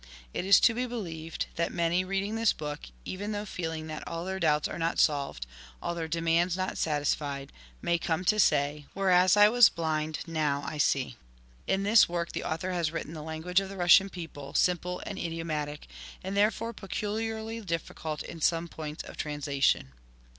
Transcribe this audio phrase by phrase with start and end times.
[0.33, 4.25] It is to be believed that many, reading this book, even though feeling that all
[4.25, 5.45] their doubts are not solved,
[5.79, 10.79] all their demands not satisfied, may come to say," Whereas I was blind, now I
[10.79, 11.17] see."
[11.67, 15.03] In this work the Author has written the lan guage of the Russian people, simple
[15.05, 15.85] and idiomatic,
[16.23, 19.91] and therefore peculiarly difficult in some points of translation.